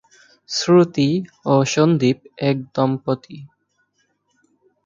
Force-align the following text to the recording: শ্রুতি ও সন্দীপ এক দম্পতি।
শ্রুতি 0.49 1.09
ও 1.45 1.53
সন্দীপ 1.73 2.17
এক 2.49 2.57
দম্পতি। 2.75 3.37